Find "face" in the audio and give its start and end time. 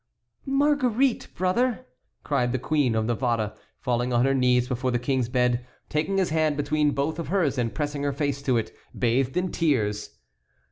8.11-8.41